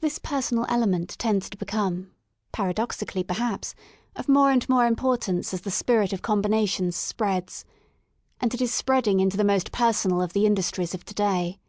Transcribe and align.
This 0.00 0.18
personal 0.18 0.64
element 0.70 1.18
tends 1.18 1.50
to 1.50 1.58
becomej 1.58 2.08
paradoxic 2.50 3.14
ally 3.14 3.22
perhaps, 3.22 3.74
of 4.16 4.26
more 4.26 4.50
and 4.50 4.66
more 4.70 4.86
importance 4.86 5.52
as 5.52 5.60
the 5.60 5.70
spirit 5.70 6.14
of 6.14 6.22
combinations 6.22 6.96
spreads 6.96 7.66
And 8.40 8.54
it 8.54 8.62
is 8.62 8.72
spreading 8.72 9.20
into 9.20 9.36
the 9.36 9.44
most 9.44 9.70
personal 9.70 10.22
of 10.22 10.32
the 10.32 10.46
industries 10.46 10.94
of 10.94 11.04
to 11.04 11.12
day. 11.12 11.60